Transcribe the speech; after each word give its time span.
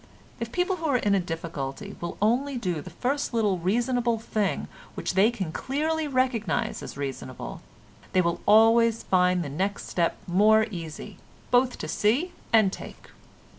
If 0.39 0.51
people 0.51 0.77
who 0.77 0.87
are 0.87 0.97
in 0.97 1.13
a 1.13 1.19
difficulty 1.19 1.95
will 2.01 2.17
only 2.23 2.57
do 2.57 2.81
the 2.81 2.89
first 2.89 3.35
little 3.35 3.59
reasonable 3.59 4.17
thing 4.17 4.67
which 4.95 5.13
they 5.13 5.29
can 5.29 5.51
clearly 5.51 6.07
recognise 6.07 6.81
as 6.81 6.97
reasonable, 6.97 7.61
they 8.11 8.21
will 8.23 8.41
always 8.47 9.03
find 9.03 9.43
the 9.43 9.47
next 9.47 9.87
step 9.89 10.17
more 10.25 10.65
easy 10.71 11.17
both 11.51 11.77
to 11.77 11.87
see 11.87 12.33
and 12.51 12.73
take. 12.73 13.09